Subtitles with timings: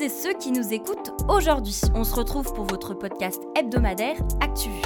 [0.00, 1.80] et ceux qui nous écoutent aujourd'hui.
[1.94, 4.82] On se retrouve pour votre podcast hebdomadaire ActuVu.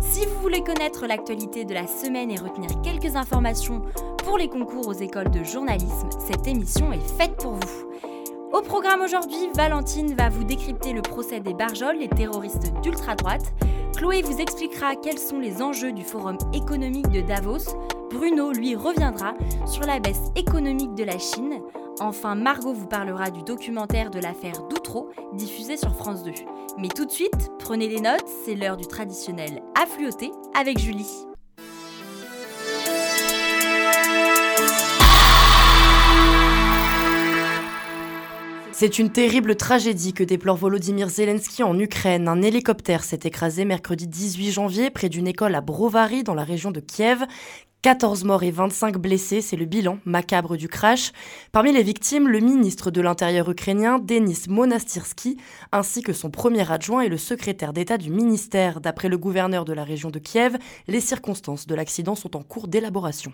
[0.00, 3.82] Si vous voulez connaître l'actualité de la semaine et retenir quelques informations
[4.24, 7.90] pour les concours aux écoles de journalisme, cette émission est faite pour vous.
[8.52, 13.52] Au programme aujourd'hui, Valentine va vous décrypter le procès des Barjols, les terroristes d'ultra-droite.
[13.96, 17.76] Chloé vous expliquera quels sont les enjeux du Forum économique de Davos.
[18.10, 19.34] Bruno, lui, reviendra
[19.66, 21.60] sur la baisse économique de la Chine.
[22.00, 26.32] Enfin, Margot vous parlera du documentaire de l'affaire Doutreau, diffusé sur France 2.
[26.78, 31.26] Mais tout de suite, prenez des notes, c'est l'heure du traditionnel affluoté avec Julie.
[38.72, 42.26] C'est une terrible tragédie que déplore Volodymyr Zelensky en Ukraine.
[42.26, 46.72] Un hélicoptère s'est écrasé mercredi 18 janvier près d'une école à Brovary dans la région
[46.72, 47.24] de Kiev.
[47.82, 51.10] 14 morts et 25 blessés, c'est le bilan macabre du crash.
[51.50, 55.36] Parmi les victimes, le ministre de l'Intérieur ukrainien, Denis Monastyrsky,
[55.72, 58.80] ainsi que son premier adjoint et le secrétaire d'État du ministère.
[58.80, 62.68] D'après le gouverneur de la région de Kiev, les circonstances de l'accident sont en cours
[62.68, 63.32] d'élaboration.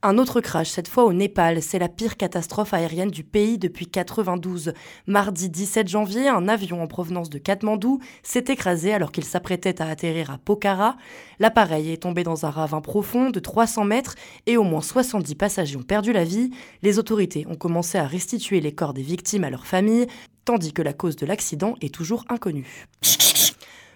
[0.00, 1.60] Un autre crash, cette fois au Népal.
[1.60, 4.72] C'est la pire catastrophe aérienne du pays depuis 92.
[5.08, 9.88] Mardi 17 janvier, un avion en provenance de Katmandou s'est écrasé alors qu'il s'apprêtait à
[9.88, 10.96] atterrir à Pokhara.
[11.40, 14.14] L'appareil est tombé dans un ravin profond de 300 mètres
[14.46, 16.50] et au moins 70 passagers ont perdu la vie.
[16.82, 20.06] Les autorités ont commencé à restituer les corps des victimes à leurs familles,
[20.44, 22.86] tandis que la cause de l'accident est toujours inconnue.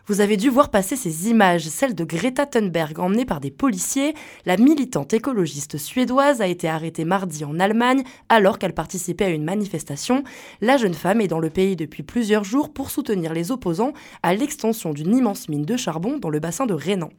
[0.08, 4.14] Vous avez dû voir passer ces images, celles de Greta Thunberg emmenée par des policiers.
[4.46, 9.44] La militante écologiste suédoise a été arrêtée mardi en Allemagne alors qu'elle participait à une
[9.44, 10.24] manifestation.
[10.60, 13.92] La jeune femme est dans le pays depuis plusieurs jours pour soutenir les opposants
[14.24, 17.10] à l'extension d'une immense mine de charbon dans le bassin de Rhénan.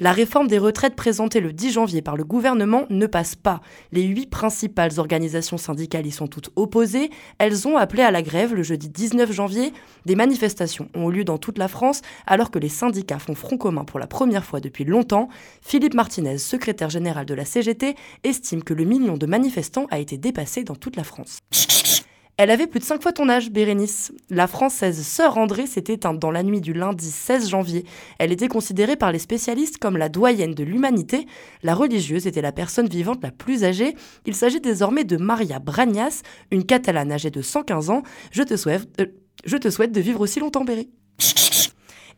[0.00, 3.60] La réforme des retraites présentée le 10 janvier par le gouvernement ne passe pas.
[3.92, 7.10] Les huit principales organisations syndicales y sont toutes opposées.
[7.38, 9.72] Elles ont appelé à la grève le jeudi 19 janvier.
[10.04, 13.56] Des manifestations ont eu lieu dans toute la France alors que les syndicats font front
[13.56, 15.28] commun pour la première fois depuis longtemps.
[15.62, 20.18] Philippe Martinez, secrétaire général de la CGT, estime que le million de manifestants a été
[20.18, 21.38] dépassé dans toute la France.
[22.36, 24.12] Elle avait plus de 5 fois ton âge, Bérénice.
[24.28, 27.84] La française Sœur André s'est éteinte dans la nuit du lundi 16 janvier.
[28.18, 31.28] Elle était considérée par les spécialistes comme la doyenne de l'humanité.
[31.62, 33.94] La religieuse était la personne vivante la plus âgée.
[34.26, 38.02] Il s'agit désormais de Maria Bragnas, une catalane âgée de 115 ans.
[38.32, 39.06] Je te souhaite, euh,
[39.44, 40.88] je te souhaite de vivre aussi longtemps, Béré.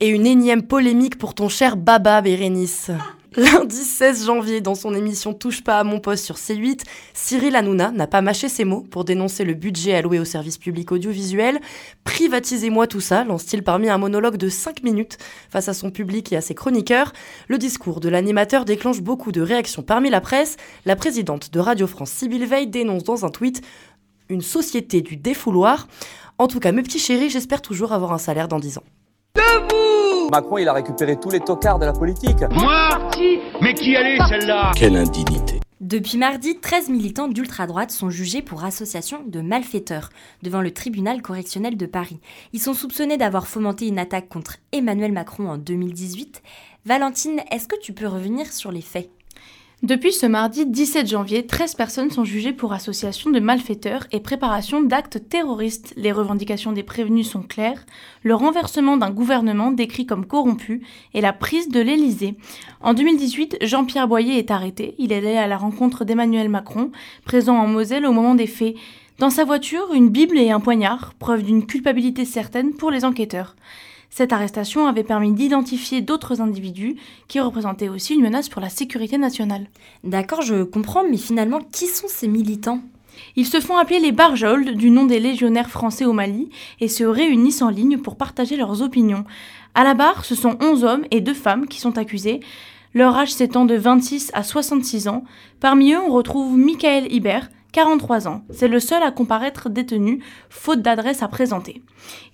[0.00, 2.90] Et une énième polémique pour ton cher Baba, Bérénice.
[3.36, 6.80] Lundi 16 janvier, dans son émission Touche pas à mon poste sur C8,
[7.12, 10.90] Cyril Hanouna n'a pas mâché ses mots pour dénoncer le budget alloué au service public
[10.90, 11.60] audiovisuel.
[12.04, 15.18] Privatisez-moi tout ça, lance-t-il parmi un monologue de 5 minutes
[15.50, 17.12] face à son public et à ses chroniqueurs.
[17.48, 20.56] Le discours de l'animateur déclenche beaucoup de réactions parmi la presse.
[20.86, 23.60] La présidente de Radio France, Sybille Veil, dénonce dans un tweet
[24.30, 25.88] une société du défouloir.
[26.38, 28.84] En tout cas, mes petits chéris, j'espère toujours avoir un salaire dans 10 ans.
[30.30, 32.40] Macron, il a récupéré tous les tocards de la politique.
[32.50, 32.88] Moi
[33.60, 34.72] Mais qui allait celle-là?
[34.74, 35.60] Quelle indignité.
[35.80, 40.08] Depuis mardi, 13 militants d'ultra-droite sont jugés pour association de malfaiteurs
[40.42, 42.18] devant le tribunal correctionnel de Paris.
[42.52, 46.42] Ils sont soupçonnés d'avoir fomenté une attaque contre Emmanuel Macron en 2018.
[46.86, 49.10] Valentine, est-ce que tu peux revenir sur les faits?
[49.82, 54.80] Depuis ce mardi 17 janvier, 13 personnes sont jugées pour association de malfaiteurs et préparation
[54.80, 55.92] d'actes terroristes.
[55.98, 57.84] Les revendications des prévenus sont claires,
[58.22, 60.82] le renversement d'un gouvernement décrit comme corrompu
[61.12, 62.36] et la prise de l'Élysée.
[62.80, 64.94] En 2018, Jean-Pierre Boyer est arrêté.
[64.98, 66.90] Il est allé à la rencontre d'Emmanuel Macron,
[67.26, 68.76] présent en Moselle au moment des faits.
[69.18, 73.54] Dans sa voiture, une Bible et un poignard, preuve d'une culpabilité certaine pour les enquêteurs.
[74.10, 76.96] Cette arrestation avait permis d'identifier d'autres individus
[77.28, 79.68] qui représentaient aussi une menace pour la sécurité nationale.
[80.04, 82.80] D'accord, je comprends, mais finalement, qui sont ces militants?
[83.34, 86.50] Ils se font appeler les Barjolds du nom des légionnaires français au Mali
[86.80, 89.24] et se réunissent en ligne pour partager leurs opinions.
[89.74, 92.40] À la barre, ce sont 11 hommes et 2 femmes qui sont accusés.
[92.94, 95.24] Leur âge s'étend de 26 à 66 ans.
[95.60, 98.40] Parmi eux, on retrouve Michael Hibert, 43 ans.
[98.48, 101.82] C'est le seul à comparaître détenu, faute d'adresse à présenter.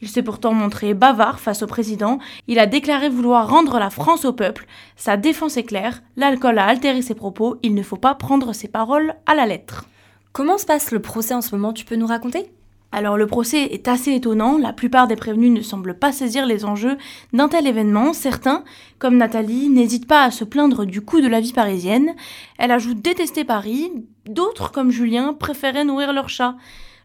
[0.00, 2.20] Il s'est pourtant montré bavard face au président.
[2.46, 4.66] Il a déclaré vouloir rendre la France au peuple.
[4.94, 6.00] Sa défense est claire.
[6.16, 7.56] L'alcool a altéré ses propos.
[7.64, 9.86] Il ne faut pas prendre ses paroles à la lettre.
[10.32, 11.72] Comment se passe le procès en ce moment?
[11.72, 12.52] Tu peux nous raconter?
[12.92, 16.66] Alors le procès est assez étonnant, la plupart des prévenus ne semblent pas saisir les
[16.66, 16.98] enjeux
[17.32, 18.12] d'un tel événement.
[18.12, 18.64] Certains,
[18.98, 22.14] comme Nathalie, n'hésitent pas à se plaindre du coût de la vie parisienne.
[22.58, 23.90] Elle ajoute détester Paris,
[24.26, 26.56] d'autres, comme Julien, préféraient nourrir leur chat.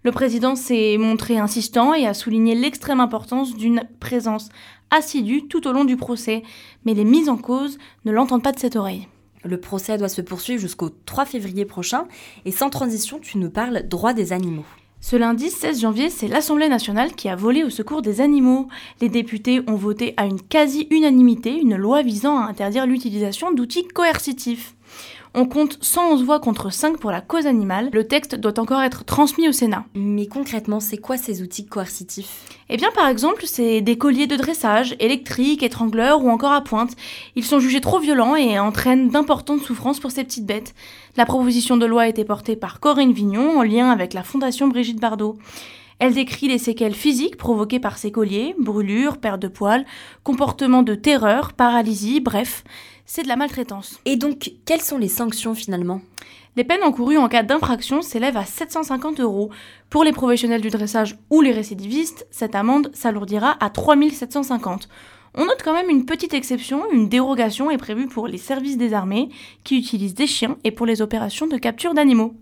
[0.03, 4.49] Le président s'est montré insistant et a souligné l'extrême importance d'une présence
[4.91, 6.43] assidue tout au long du procès,
[6.85, 9.07] mais les mises en cause ne l'entendent pas de cette oreille.
[9.45, 12.07] Le procès doit se poursuivre jusqu'au 3 février prochain
[12.43, 14.65] et sans transition, tu nous parles droit des animaux.
[14.99, 18.67] Ce lundi 16 janvier, c'est l'Assemblée nationale qui a volé au secours des animaux.
[18.99, 24.76] Les députés ont voté à une quasi-unanimité une loi visant à interdire l'utilisation d'outils coercitifs.
[25.33, 27.89] On compte 111 voix contre 5 pour la cause animale.
[27.93, 29.85] Le texte doit encore être transmis au Sénat.
[29.93, 32.45] Mais concrètement, c'est quoi ces outils coercitifs?
[32.69, 36.95] Eh bien, par exemple, c'est des colliers de dressage, électriques, étrangleurs ou encore à pointe.
[37.35, 40.73] Ils sont jugés trop violents et entraînent d'importantes souffrances pour ces petites bêtes.
[41.17, 44.67] La proposition de loi a été portée par Corinne Vignon en lien avec la Fondation
[44.67, 45.37] Brigitte Bardot.
[45.99, 49.85] Elle décrit les séquelles physiques provoquées par ces colliers, brûlures, perte de poils,
[50.23, 52.63] comportements de terreur, paralysie, bref,
[53.05, 53.99] c'est de la maltraitance.
[54.05, 56.01] Et donc, quelles sont les sanctions finalement?
[56.55, 59.49] Les peines encourues en cas d'infraction s'élèvent à 750 euros.
[59.89, 64.89] Pour les professionnels du dressage ou les récidivistes, cette amende s'alourdira à 3750.
[65.35, 68.93] On note quand même une petite exception, une dérogation est prévue pour les services des
[68.93, 69.29] armées
[69.63, 72.33] qui utilisent des chiens et pour les opérations de capture d'animaux.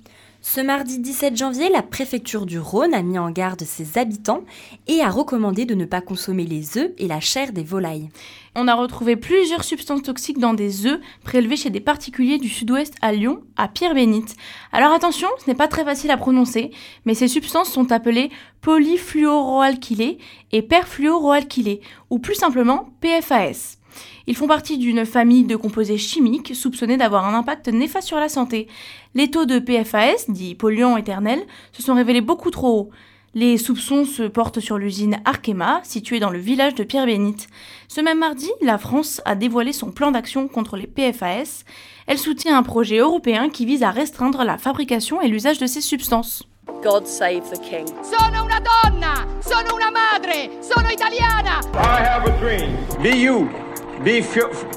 [0.47, 4.43] Ce mardi 17 janvier, la préfecture du Rhône a mis en garde ses habitants
[4.85, 8.11] et a recommandé de ne pas consommer les œufs et la chair des volailles.
[8.55, 12.93] On a retrouvé plusieurs substances toxiques dans des œufs prélevés chez des particuliers du sud-ouest
[13.01, 14.35] à Lyon, à Pierre-Bénite.
[14.71, 16.69] Alors attention, ce n'est pas très facile à prononcer,
[17.05, 18.29] mais ces substances sont appelées
[18.61, 20.19] polyfluoroalkylées
[20.51, 21.81] et perfluoroalkylées,
[22.11, 23.79] ou plus simplement PFAS.
[24.27, 28.29] Ils font partie d'une famille de composés chimiques soupçonnés d'avoir un impact néfaste sur la
[28.29, 28.67] santé.
[29.13, 32.89] Les taux de PFAS, dits polluants éternels, se sont révélés beaucoup trop hauts.
[33.37, 37.49] Les soupçons se portent sur l'usine Arkema, située dans le village de Pierre-Bénite.
[37.89, 41.65] Ce même mardi, la France a dévoilé son plan d'action contre les PFAS.
[42.07, 45.81] Elle soutient un projet européen qui vise à restreindre la fabrication et l'usage de ces
[45.81, 46.43] substances.
[46.81, 47.85] God save the king.
[48.03, 51.59] Sono una donna, sono una madre, sono italiana.
[51.73, 52.71] I have a dream.
[53.01, 53.64] Be you.
[54.03, 54.21] Be,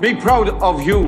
[0.01, 1.05] be proud of you.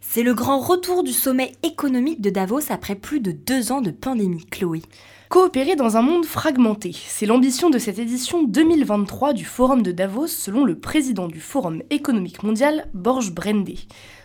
[0.00, 3.90] C'est le grand retour du sommet économique de Davos après plus de deux ans de
[3.90, 4.80] pandémie, Chloé.
[5.28, 10.26] Coopérer dans un monde fragmenté, c'est l'ambition de cette édition 2023 du Forum de Davos
[10.26, 13.76] selon le président du Forum économique mondial, Borge Brendé.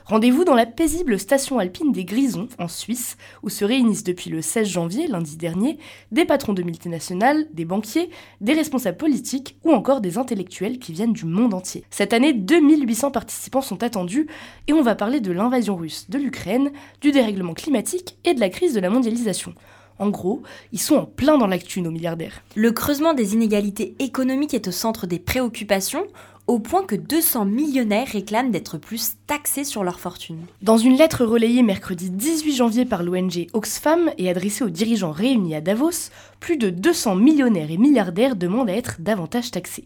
[0.05, 4.43] Rendez-vous dans la paisible station alpine des Grisons, en Suisse, où se réunissent depuis le
[4.43, 5.79] 16 janvier, lundi dernier,
[6.11, 11.13] des patrons de multinationales, des banquiers, des responsables politiques ou encore des intellectuels qui viennent
[11.13, 11.85] du monde entier.
[11.89, 14.27] Cette année, 2800 participants sont attendus
[14.67, 16.69] et on va parler de l'invasion russe de l'Ukraine,
[17.01, 19.55] du dérèglement climatique et de la crise de la mondialisation.
[19.97, 22.43] En gros, ils sont en plein dans l'actu, nos milliardaires.
[22.53, 26.05] Le creusement des inégalités économiques est au centre des préoccupations,
[26.47, 30.45] au point que 200 millionnaires réclament d'être plus taxés sur leur fortune.
[30.61, 35.55] Dans une lettre relayée mercredi 18 janvier par l'ONG Oxfam et adressée aux dirigeants réunis
[35.55, 39.85] à Davos, plus de 200 millionnaires et milliardaires demandent à être davantage taxés.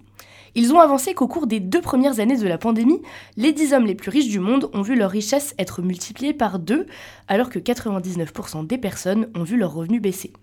[0.56, 3.02] Ils ont avancé qu'au cours des deux premières années de la pandémie,
[3.38, 6.60] les 10 hommes les plus riches du monde ont vu leur richesse être multipliée par
[6.60, 6.88] deux,
[7.28, 10.34] alors que 99% des personnes ont vu leurs revenus baisser.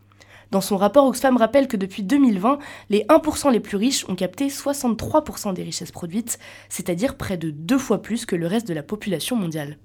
[0.51, 2.59] Dans son rapport, Oxfam rappelle que depuis 2020,
[2.91, 6.39] les 1% les plus riches ont capté 63% des richesses produites,
[6.69, 9.77] c'est-à-dire près de deux fois plus que le reste de la population mondiale.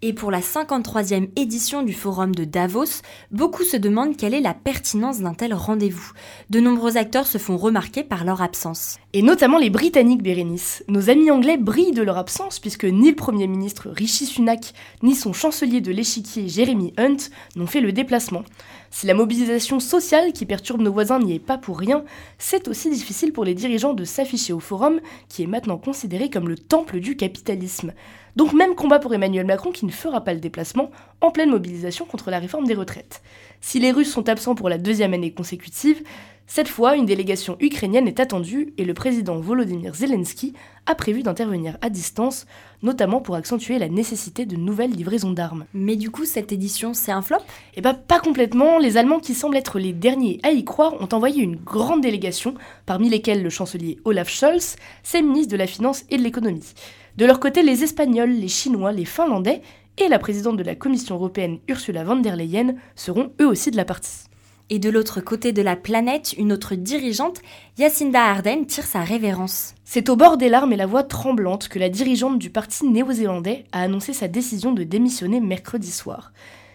[0.00, 3.02] Et pour la 53e édition du Forum de Davos,
[3.32, 6.12] beaucoup se demandent quelle est la pertinence d'un tel rendez-vous.
[6.50, 8.98] De nombreux acteurs se font remarquer par leur absence.
[9.12, 10.84] Et notamment les Britanniques, Bérénice.
[10.86, 14.72] Nos amis anglais brillent de leur absence puisque ni le Premier ministre Rishi Sunak,
[15.02, 17.16] ni son chancelier de l'échiquier Jeremy Hunt
[17.56, 18.44] n'ont fait le déplacement.
[18.90, 22.04] Si la mobilisation sociale qui perturbe nos voisins n'y est pas pour rien,
[22.38, 26.48] c'est aussi difficile pour les dirigeants de s'afficher au forum, qui est maintenant considéré comme
[26.48, 27.92] le temple du capitalisme.
[28.38, 32.04] Donc même combat pour Emmanuel Macron qui ne fera pas le déplacement en pleine mobilisation
[32.04, 33.20] contre la réforme des retraites.
[33.60, 36.04] Si les Russes sont absents pour la deuxième année consécutive,
[36.46, 40.54] cette fois, une délégation ukrainienne est attendue et le président Volodymyr Zelensky
[40.86, 42.46] a prévu d'intervenir à distance,
[42.82, 45.66] notamment pour accentuer la nécessité de nouvelles livraisons d'armes.
[45.74, 47.42] Mais du coup, cette édition, c'est un flop?
[47.74, 51.08] Eh bah pas complètement, les Allemands qui semblent être les derniers à y croire ont
[51.12, 52.54] envoyé une grande délégation,
[52.86, 56.72] parmi lesquels le chancelier Olaf Scholz, ses ministres de la Finance et de l'Économie.
[57.18, 59.60] De leur côté, les Espagnols, les Chinois, les Finlandais
[59.96, 63.76] et la présidente de la Commission européenne Ursula von der Leyen seront eux aussi de
[63.76, 64.26] la partie.
[64.70, 67.40] Et de l'autre côté de la planète, une autre dirigeante,
[67.76, 69.74] Jacinda Ardern, tire sa révérence.
[69.84, 73.64] C'est au bord des larmes et la voix tremblante que la dirigeante du parti néo-zélandais
[73.72, 76.32] a annoncé sa décision de démissionner mercredi soir.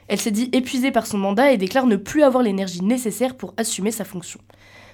[0.09, 3.53] Elle s'est dit épuisée par son mandat et déclare ne plus avoir l'énergie nécessaire pour
[3.55, 4.41] assumer sa fonction.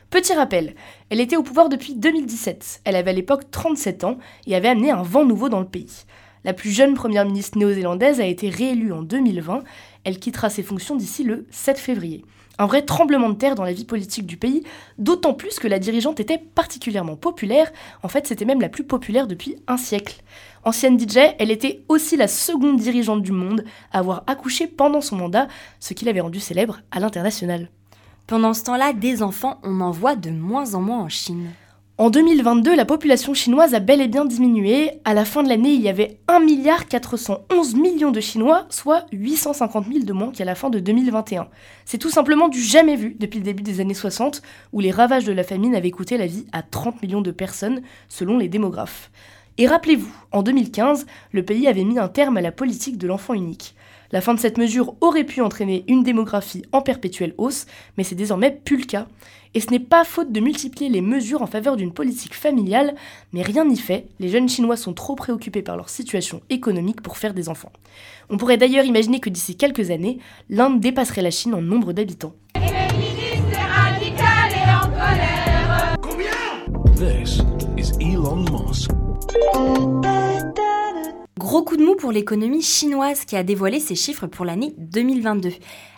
[0.09, 0.73] Petit rappel,
[1.11, 2.81] elle était au pouvoir depuis 2017.
[2.83, 6.05] Elle avait à l'époque 37 ans et avait amené un vent nouveau dans le pays.
[6.43, 9.63] La plus jeune première ministre néo-zélandaise a été réélue en 2020.
[10.05, 12.25] Elle quittera ses fonctions d'ici le 7 février.
[12.57, 14.63] Un vrai tremblement de terre dans la vie politique du pays,
[14.97, 19.27] d'autant plus que la dirigeante était particulièrement populaire, en fait c'était même la plus populaire
[19.27, 20.23] depuis un siècle.
[20.63, 23.63] Ancienne DJ, elle était aussi la seconde dirigeante du monde
[23.93, 25.47] à avoir accouché pendant son mandat,
[25.79, 27.69] ce qui l'avait rendue célèbre à l'international.
[28.29, 31.49] Pendant ce temps-là, des enfants, on en voit de moins en moins en Chine.
[31.97, 34.91] En 2022, la population chinoise a bel et bien diminué.
[35.03, 39.07] À la fin de l'année, il y avait 1 milliard 411 millions de Chinois, soit
[39.13, 41.47] 850 000 de moins qu'à la fin de 2021.
[41.85, 44.43] C'est tout simplement du jamais vu depuis le début des années 60,
[44.73, 47.81] où les ravages de la famine avaient coûté la vie à 30 millions de personnes,
[48.09, 49.09] selon les démographes.
[49.57, 53.33] Et rappelez-vous, en 2015, le pays avait mis un terme à la politique de l'enfant
[53.33, 53.73] unique.
[54.11, 57.65] La fin de cette mesure aurait pu entraîner une démographie en perpétuelle hausse,
[57.97, 59.07] mais c'est désormais plus le cas.
[59.53, 62.95] Et ce n'est pas faute de multiplier les mesures en faveur d'une politique familiale,
[63.33, 67.17] mais rien n'y fait, les jeunes Chinois sont trop préoccupés par leur situation économique pour
[67.17, 67.71] faire des enfants.
[68.29, 72.35] On pourrait d'ailleurs imaginer que d'ici quelques années, l'Inde dépasserait la Chine en nombre d'habitants.
[81.39, 85.51] Gros coup de mou pour l'économie chinoise qui a dévoilé ses chiffres pour l'année 2022.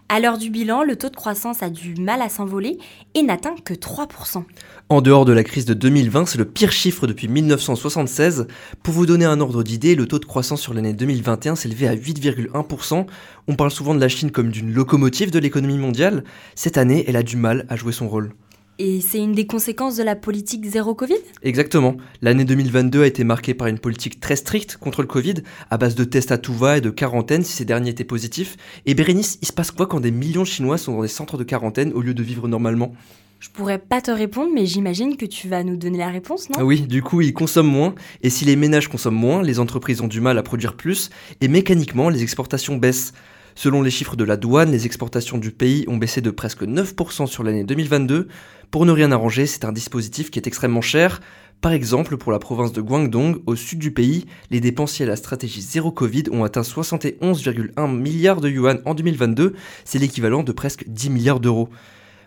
[0.08, 2.78] À l'heure du bilan, le taux de croissance a du mal à s'envoler
[3.16, 4.44] et n'atteint que 3%.
[4.90, 8.46] En dehors de la crise de 2020, c'est le pire chiffre depuis 1976.
[8.84, 11.96] Pour vous donner un ordre d'idée, le taux de croissance sur l'année 2021 s'élevait à
[11.96, 13.08] 8,1%.
[13.48, 16.24] On parle souvent de la Chine comme d'une locomotive de l'économie mondiale.
[16.54, 18.32] Cette année, elle a du mal à jouer son rôle.
[18.80, 21.20] Et c'est une des conséquences de la politique zéro Covid?
[21.44, 21.98] Exactement.
[22.22, 25.36] L'année 2022 a été marquée par une politique très stricte contre le Covid,
[25.70, 28.58] à base de tests à tout va et de quarantaine si ces derniers étaient positifs.
[28.86, 31.38] Et Bérénice, il se passe quoi quand des millions de Chinois sont dans des centres
[31.38, 32.94] de quarantaine au lieu de vivre normalement?
[33.40, 36.64] Je pourrais pas te répondre, mais j'imagine que tu vas nous donner la réponse, non?
[36.64, 40.08] Oui, du coup, ils consomment moins, et si les ménages consomment moins, les entreprises ont
[40.08, 41.10] du mal à produire plus,
[41.42, 43.14] et mécaniquement, les exportations baissent.
[43.56, 47.28] Selon les chiffres de la douane, les exportations du pays ont baissé de presque 9%
[47.28, 48.28] sur l'année 2022.
[48.72, 51.20] Pour ne rien arranger, c'est un dispositif qui est extrêmement cher.
[51.62, 55.10] Par exemple, pour la province de Guangdong, au sud du pays, les dépenses liées à
[55.10, 59.54] la stratégie zéro Covid ont atteint 71,1 milliards de yuan en 2022,
[59.86, 61.70] c'est l'équivalent de presque 10 milliards d'euros.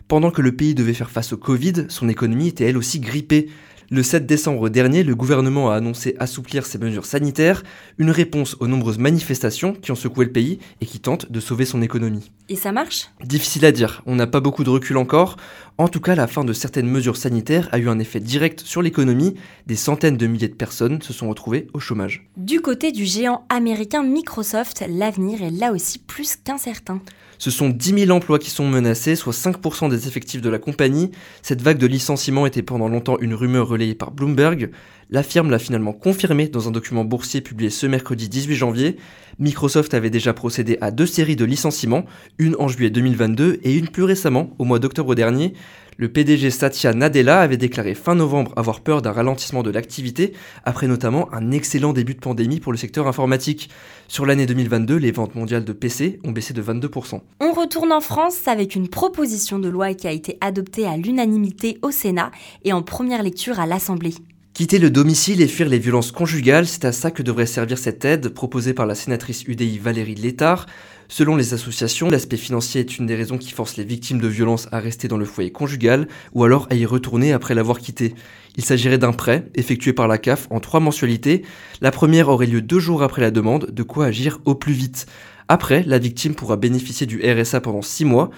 [0.07, 3.49] Pendant que le pays devait faire face au Covid, son économie était elle aussi grippée.
[3.91, 7.61] Le 7 décembre dernier, le gouvernement a annoncé assouplir ses mesures sanitaires,
[7.99, 11.65] une réponse aux nombreuses manifestations qui ont secoué le pays et qui tentent de sauver
[11.65, 12.31] son économie.
[12.49, 13.09] Et ça marche?
[13.23, 15.37] Difficile à dire, on n'a pas beaucoup de recul encore.
[15.77, 18.81] En tout cas, la fin de certaines mesures sanitaires a eu un effet direct sur
[18.81, 19.35] l'économie.
[19.67, 22.29] Des centaines de milliers de personnes se sont retrouvées au chômage.
[22.37, 27.01] Du côté du géant américain Microsoft, l'avenir est là aussi plus qu'incertain.
[27.39, 31.11] Ce sont 10 000 emplois qui sont menacés, soit 5% des effectifs de la compagnie.
[31.41, 34.71] Cette vague de licenciements était pendant longtemps une rumeur relayée par Bloomberg.
[35.11, 38.97] La firme l'a finalement confirmé dans un document boursier publié ce mercredi 18 janvier.
[39.37, 42.05] Microsoft avait déjà procédé à deux séries de licenciements,
[42.39, 45.53] une en juillet 2022 et une plus récemment, au mois d'octobre dernier.
[45.97, 50.33] Le PDG Satya Nadella avait déclaré fin novembre avoir peur d'un ralentissement de l'activité,
[50.65, 53.69] après notamment un excellent début de pandémie pour le secteur informatique.
[54.07, 57.21] Sur l'année 2022, les ventes mondiales de PC ont baissé de 22%.
[57.41, 61.77] On retourne en France avec une proposition de loi qui a été adoptée à l'unanimité
[61.83, 62.31] au Sénat
[62.63, 64.15] et en première lecture à l'Assemblée.
[64.55, 68.05] Quitter le domicile et fuir les violences conjugales, c'est à ça que devrait servir cette
[68.05, 70.65] aide proposée par la sénatrice UDI Valérie Létard.
[71.09, 74.69] Selon les associations, l'aspect financier est une des raisons qui force les victimes de violences
[74.71, 78.15] à rester dans le foyer conjugal ou alors à y retourner après l'avoir quitté.
[78.55, 81.43] Il s'agirait d'un prêt effectué par la CAF en trois mensualités.
[81.81, 85.05] La première aurait lieu deux jours après la demande, de quoi agir au plus vite.
[85.49, 88.29] Après, la victime pourra bénéficier du RSA pendant six mois.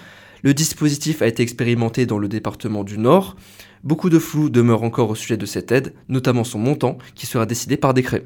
[0.42, 3.36] Le dispositif a été expérimenté dans le département du Nord.
[3.84, 7.46] Beaucoup de flou demeure encore au sujet de cette aide, notamment son montant, qui sera
[7.46, 8.24] décidé par décret.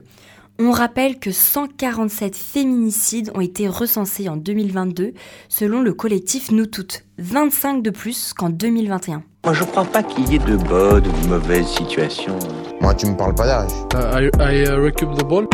[0.59, 5.15] On rappelle que 147 féminicides ont été recensés en 2022
[5.49, 9.23] selon le collectif Nous Toutes, 25 de plus qu'en 2021.
[9.45, 12.39] Moi je crois pas qu'il y ait de bonnes ou de mauvaises situations.
[12.81, 13.73] Moi tu me parles pas d'âge.
[13.95, 15.49] Uh, I, I uh, the ball.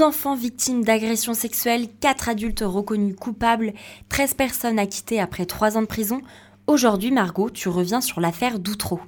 [0.00, 3.74] 12 enfants victimes d'agressions sexuelles, 4 adultes reconnus coupables,
[4.08, 6.22] 13 personnes acquittées après 3 ans de prison.
[6.66, 8.98] Aujourd'hui, Margot, tu reviens sur l'affaire d'Outreau.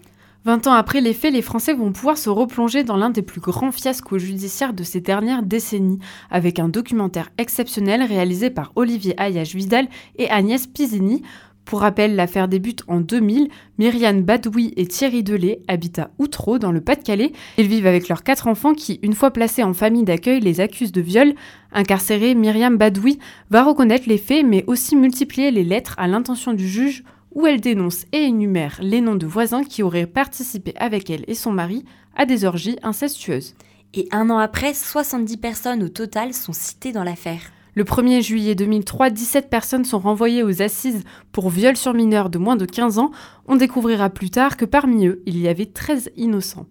[0.44, 3.40] 20 ans après les faits, les Français vont pouvoir se replonger dans l'un des plus
[3.40, 5.98] grands fiascos judiciaires de ces dernières décennies,
[6.30, 11.22] avec un documentaire exceptionnel réalisé par Olivier Ayache-Vidal et Agnès Pisini.
[11.64, 13.48] Pour rappel, l'affaire débute en 2000.
[13.78, 17.32] Myriam Badoui et Thierry Delay habitent à Outreau, dans le Pas-de-Calais.
[17.56, 20.92] Ils vivent avec leurs quatre enfants qui, une fois placés en famille d'accueil, les accusent
[20.92, 21.34] de viol.
[21.72, 23.18] Incarcérée, Myriam Badoui
[23.50, 27.04] va reconnaître les faits, mais aussi multiplier les lettres à l'intention du juge
[27.34, 31.34] où elle dénonce et énumère les noms de voisins qui auraient participé avec elle et
[31.34, 33.54] son mari à des orgies incestueuses.
[33.94, 37.52] Et un an après, 70 personnes au total sont citées dans l'affaire.
[37.74, 42.36] Le 1er juillet 2003, 17 personnes sont renvoyées aux assises pour viol sur mineurs de
[42.36, 43.12] moins de 15 ans.
[43.46, 46.66] On découvrira plus tard que parmi eux, il y avait 13 innocents.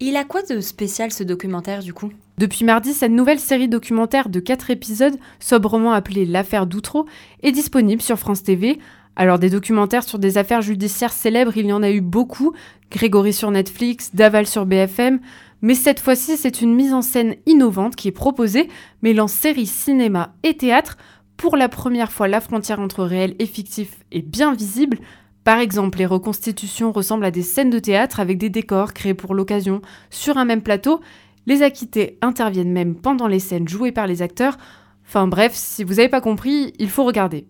[0.00, 2.10] Il a quoi de spécial ce documentaire du coup?
[2.36, 7.06] Depuis mardi, cette nouvelle série documentaire de 4 épisodes, sobrement appelée L'affaire d'Outreau,
[7.44, 8.80] est disponible sur France TV.
[9.14, 12.54] Alors des documentaires sur des affaires judiciaires célèbres, il y en a eu beaucoup,
[12.90, 15.20] Grégory sur Netflix, Daval sur BFM,
[15.62, 18.68] mais cette fois-ci c'est une mise en scène innovante qui est proposée,
[19.02, 20.96] mêlant série, cinéma et théâtre.
[21.36, 24.98] Pour la première fois, la frontière entre réel et fictif est bien visible,
[25.44, 29.34] par exemple, les reconstitutions ressemblent à des scènes de théâtre avec des décors créés pour
[29.34, 31.00] l'occasion sur un même plateau.
[31.46, 34.58] Les acquittés interviennent même pendant les scènes jouées par les acteurs.
[35.06, 37.46] Enfin bref, si vous n'avez pas compris, il faut regarder.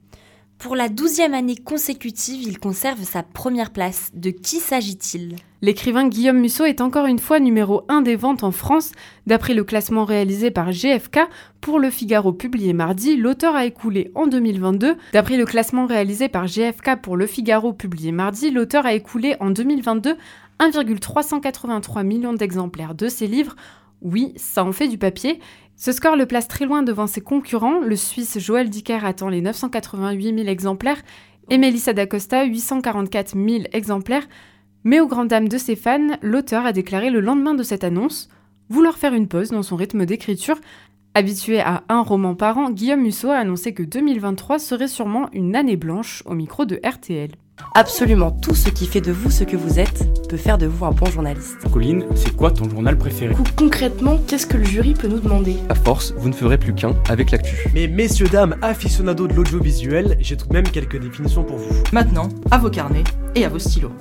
[0.60, 4.10] Pour la douzième année consécutive, il conserve sa première place.
[4.12, 5.36] De qui s'agit-il?
[5.62, 8.92] L'écrivain Guillaume Musso est encore une fois numéro 1 des ventes en France.
[9.26, 11.20] D'après le classement réalisé par GFK,
[11.62, 14.96] pour Le Figaro publié mardi, l'auteur a écoulé en 2022.
[15.14, 19.48] D'après le classement réalisé par GFK pour Le Figaro publié mardi, l'auteur a écoulé en
[19.48, 20.14] 2022
[20.58, 23.56] 1,383 millions d'exemplaires de ses livres.
[24.02, 25.40] Oui, ça en fait du papier.
[25.80, 27.78] Ce score le place très loin devant ses concurrents.
[27.78, 31.00] Le Suisse Joël Dicker attend les 988 000 exemplaires
[31.48, 34.28] et Melissa d'Acosta 844 000 exemplaires.
[34.84, 38.28] Mais aux grandes dames de ses fans, l'auteur a déclaré le lendemain de cette annonce
[38.68, 40.60] vouloir faire une pause dans son rythme d'écriture.
[41.14, 45.56] Habitué à un roman par an, Guillaume Musso a annoncé que 2023 serait sûrement une
[45.56, 47.30] année blanche au micro de RTL.
[47.74, 50.84] Absolument tout ce qui fait de vous ce que vous êtes peut faire de vous
[50.84, 51.56] un bon journaliste.
[51.72, 53.34] Colline, c'est quoi ton journal préféré?
[53.56, 55.56] Concrètement, qu'est-ce que le jury peut nous demander?
[55.68, 57.68] À force, vous ne ferez plus qu'un avec l'actu.
[57.74, 61.82] Mais messieurs, dames, aficionados de l'audiovisuel, j'ai tout de même quelques définitions pour vous.
[61.92, 63.92] Maintenant, à vos carnets et à vos stylos.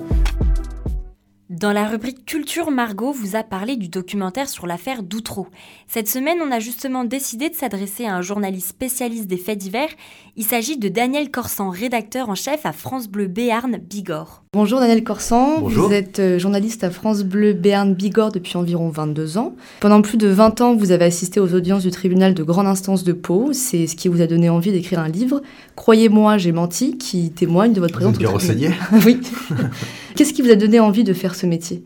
[1.60, 5.46] Dans la rubrique Culture, Margot vous a parlé du documentaire sur l'affaire d'Outreau.
[5.88, 9.90] Cette semaine, on a justement décidé de s'adresser à un journaliste spécialiste des faits divers.
[10.38, 14.42] Il s'agit de Daniel Corsan, rédacteur en chef à France Bleu Béarn Bigorre.
[14.54, 15.88] Bonjour Daniel Corsan, Bonjour.
[15.88, 19.54] vous êtes euh, journaliste à France Bleu Béarn Bigorre depuis environ 22 ans.
[19.80, 23.04] Pendant plus de 20 ans, vous avez assisté aux audiences du tribunal de grande instance
[23.04, 23.50] de Pau.
[23.52, 25.42] C'est ce qui vous a donné envie d'écrire un livre,
[25.76, 29.20] Croyez-moi, j'ai menti, qui témoigne de votre présence Vous êtes bien au oui.
[30.16, 31.82] Qu'est-ce qui vous a donné envie de faire ce métier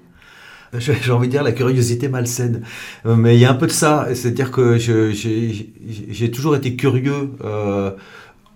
[0.77, 2.62] J'ai j'ai envie de dire la curiosité malsaine.
[3.07, 4.09] Euh, Mais il y a un peu de ça.
[4.14, 7.90] C'est-à-dire que j'ai toujours été curieux euh,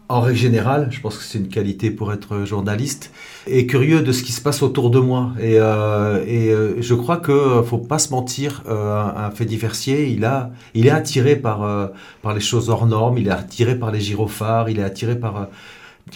[0.08, 0.88] en règle générale.
[0.90, 3.12] Je pense que c'est une qualité pour être journaliste.
[3.46, 5.22] Et curieux de ce qui se passe autour de moi.
[5.40, 8.62] Et, euh, et euh, je crois qu'il ne faut pas se mentir.
[8.68, 11.86] euh, un, fait diversier, il, a, il est attiré par, euh,
[12.22, 13.18] par les choses hors normes.
[13.18, 14.68] Il est attiré par les gyrophares.
[14.70, 15.34] Il est attiré par...
[15.36, 15.44] euh,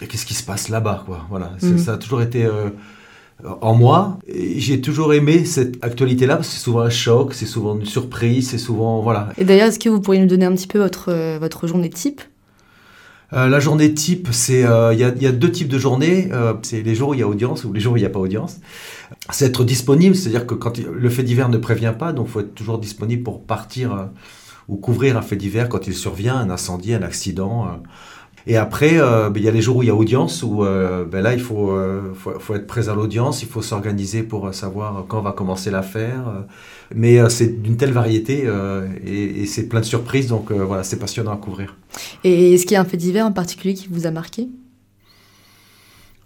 [0.09, 1.49] Qu'est-ce qui se passe là-bas quoi Voilà.
[1.63, 1.79] Mhm.
[1.79, 2.45] Ça a toujours été...
[3.45, 4.19] euh, en moi.
[4.29, 8.51] J'ai toujours aimé cette actualité-là parce que c'est souvent un choc, c'est souvent une surprise,
[8.51, 9.29] c'est souvent voilà.
[9.39, 11.91] Et d'ailleurs, est-ce que vous pourriez nous donner un petit peu votre, euh, votre journée
[11.91, 12.21] type?
[13.35, 16.29] Euh, la journée type, c'est euh, il y, y a deux types de journées.
[16.33, 18.07] Euh, c'est les jours où il y a audience ou les jours où il n'y
[18.07, 18.59] a pas audience.
[19.31, 22.55] C'est être disponible, c'est-à-dire que quand le fait divers ne prévient pas, donc faut être
[22.55, 24.11] toujours disponible pour partir
[24.69, 27.81] ou couvrir un fait divers quand il survient, un incendie, un accident.
[28.47, 30.65] Et après, euh, ben, il y a les jours où il y a audience, où
[30.65, 34.23] euh, ben là, il faut, euh, faut, faut être présent à l'audience, il faut s'organiser
[34.23, 36.25] pour savoir quand va commencer l'affaire.
[36.95, 38.49] Mais c'est d'une telle variété
[39.07, 41.77] et, et c'est plein de surprises, donc voilà, c'est passionnant à couvrir.
[42.25, 44.49] Et est-ce qu'il y a un fait divers en particulier qui vous a marqué?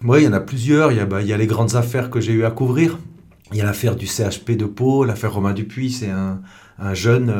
[0.04, 0.92] Oui, il y en a plusieurs.
[0.92, 2.98] Il y a, bah, il y a les grandes affaires que j'ai eu à couvrir.
[3.52, 5.92] Il y a l'affaire du CHP de Pau, l'affaire Romain Dupuis.
[5.92, 6.40] C'est un,
[6.78, 7.32] un jeune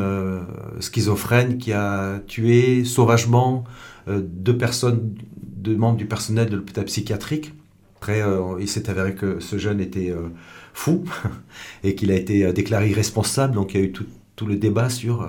[0.79, 3.65] schizophrène qui a tué sauvagement
[4.07, 7.53] euh, deux personnes, deux membres du personnel de l'hôpital psychiatrique.
[7.97, 10.29] Après, euh, il s'est avéré que ce jeune était euh,
[10.73, 11.03] fou
[11.83, 13.55] et qu'il a été déclaré irresponsable.
[13.55, 15.27] Donc il y a eu tout, le débat sur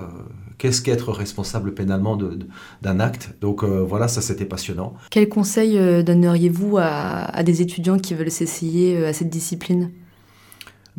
[0.59, 2.45] qu'est-ce qu'être responsable pénalement de- de-
[2.83, 3.35] d'un acte.
[3.41, 4.93] Donc voilà, ça c'était passionnant.
[5.09, 9.89] Quel conseil euh, donneriez-vous à, des étudiants qui veulent s'essayer à cette discipline?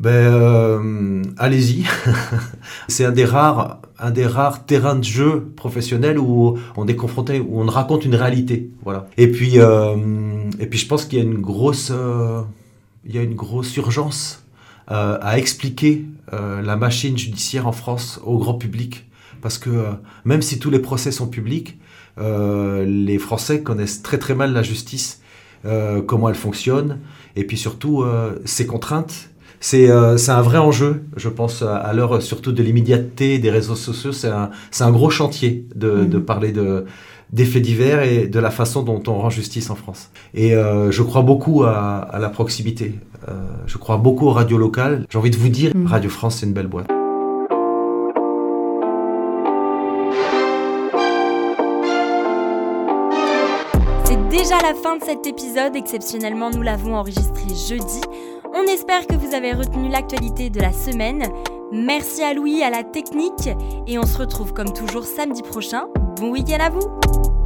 [0.00, 1.84] Ben, euh, allez-y.
[2.88, 7.38] c'est un des rares, un des rares terrains de jeu professionnels où on est confronté,
[7.38, 8.70] où on raconte une réalité.
[8.82, 9.06] Voilà.
[9.18, 9.96] Et puis, euh,
[10.58, 12.40] et puis, je pense qu'il y a une grosse, euh,
[13.04, 14.42] il y a une grosse urgence
[14.90, 19.06] euh, à expliquer euh, la machine judiciaire en France au grand public,
[19.40, 19.92] parce que euh,
[20.24, 21.78] même si tous les procès sont publics,
[22.18, 25.22] les Français connaissent très très mal la justice,
[26.06, 26.98] comment elle fonctionne,
[27.34, 28.04] et puis surtout
[28.44, 29.29] ses contraintes.
[29.62, 33.50] C'est euh, c'est un vrai enjeu, je pense, à, à l'heure surtout de l'immédiateté des
[33.50, 34.10] réseaux sociaux.
[34.10, 36.86] C'est un, c'est un gros chantier de, de parler de,
[37.32, 40.10] des faits divers et de la façon dont on rend justice en France.
[40.32, 42.94] Et euh, je crois beaucoup à, à la proximité.
[43.28, 43.32] Euh,
[43.66, 45.04] je crois beaucoup aux radios locales.
[45.10, 46.88] J'ai envie de vous dire, Radio France, c'est une belle boîte.
[54.04, 55.76] C'est déjà la fin de cet épisode.
[55.76, 58.00] Exceptionnellement, nous l'avons enregistré jeudi.
[58.52, 61.24] On espère que vous avez retenu l'actualité de la semaine.
[61.72, 63.48] Merci à Louis à la technique
[63.86, 65.86] et on se retrouve comme toujours samedi prochain.
[66.16, 67.39] Bon week-end à vous